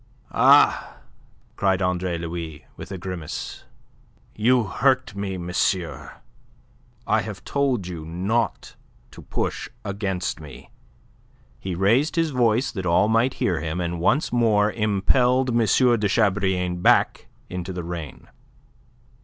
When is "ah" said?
0.31-0.97